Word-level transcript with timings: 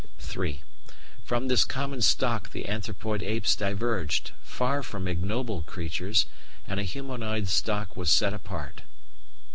(3) 0.17 0.63
From 1.23 1.47
this 1.47 1.63
common 1.63 2.01
stock 2.01 2.49
the 2.49 2.65
Anthropoid 2.67 3.21
apes 3.21 3.55
diverged, 3.55 4.31
far 4.41 4.81
from 4.81 5.07
ignoble 5.07 5.61
creatures, 5.61 6.25
and 6.67 6.79
a 6.79 6.83
humanoid 6.83 7.47
stock 7.47 7.95
was 7.95 8.09
set 8.09 8.33
apart. 8.33 8.81